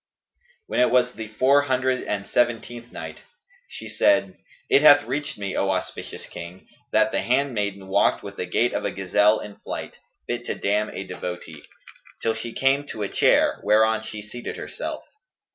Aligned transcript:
When 0.65 0.79
it 0.79 0.89
was 0.89 1.13
the 1.13 1.27
Four 1.27 1.61
Hundred 1.61 2.01
and 2.01 2.25
Seventeenth 2.25 2.91
Night, 2.91 3.19
She 3.67 3.87
said, 3.87 4.35
It 4.67 4.81
hath 4.81 5.03
reached 5.03 5.37
me, 5.37 5.55
O 5.55 5.69
auspicious 5.69 6.25
King, 6.25 6.65
that 6.91 7.11
the 7.11 7.21
hand 7.21 7.53
maiden 7.53 7.87
walked 7.87 8.23
with 8.23 8.35
the 8.37 8.47
gait 8.47 8.73
of 8.73 8.83
a 8.83 8.89
gazelle 8.89 9.37
in 9.37 9.57
flight, 9.57 9.99
fit 10.25 10.43
to 10.45 10.55
damn 10.55 10.89
a 10.89 11.03
devotee, 11.05 11.61
till 12.19 12.33
she 12.33 12.51
came 12.51 12.87
to 12.87 13.03
a 13.03 13.09
chair 13.09 13.59
whereon 13.61 14.01
she 14.01 14.23
seated 14.23 14.55
herself. 14.57 15.03